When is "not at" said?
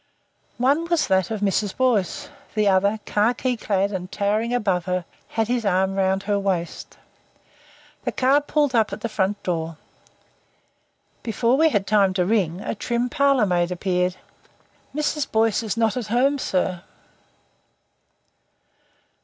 15.77-16.07